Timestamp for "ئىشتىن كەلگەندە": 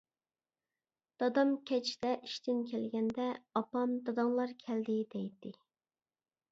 2.29-3.29